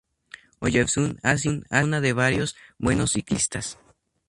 Oyarzun 0.61 1.19
ha 1.21 1.37
sido 1.37 1.61
cuna 1.69 2.01
de 2.01 2.11
varios 2.13 2.55
buenos 2.79 3.11
ciclistas. 3.11 3.77